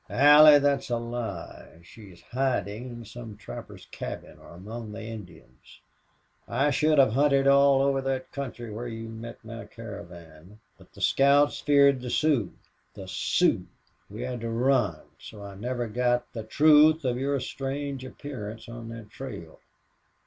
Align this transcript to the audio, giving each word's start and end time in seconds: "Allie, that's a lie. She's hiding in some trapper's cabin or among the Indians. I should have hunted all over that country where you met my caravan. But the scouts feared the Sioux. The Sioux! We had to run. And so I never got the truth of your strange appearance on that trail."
"Allie, 0.09 0.57
that's 0.57 0.89
a 0.89 0.97
lie. 0.97 1.79
She's 1.83 2.21
hiding 2.23 2.89
in 2.89 3.05
some 3.05 3.37
trapper's 3.37 3.85
cabin 3.91 4.39
or 4.39 4.55
among 4.55 4.91
the 4.93 5.03
Indians. 5.03 5.79
I 6.47 6.71
should 6.71 6.97
have 6.97 7.11
hunted 7.11 7.45
all 7.45 7.83
over 7.83 8.01
that 8.01 8.31
country 8.31 8.71
where 8.71 8.87
you 8.87 9.07
met 9.07 9.45
my 9.45 9.65
caravan. 9.65 10.59
But 10.75 10.91
the 10.91 11.01
scouts 11.01 11.59
feared 11.59 12.01
the 12.01 12.09
Sioux. 12.09 12.51
The 12.95 13.07
Sioux! 13.07 13.67
We 14.09 14.21
had 14.23 14.41
to 14.41 14.49
run. 14.49 14.95
And 14.95 15.03
so 15.19 15.43
I 15.43 15.53
never 15.53 15.87
got 15.87 16.33
the 16.33 16.45
truth 16.45 17.05
of 17.05 17.19
your 17.19 17.39
strange 17.39 18.03
appearance 18.03 18.67
on 18.67 18.89
that 18.89 19.11
trail." 19.11 19.59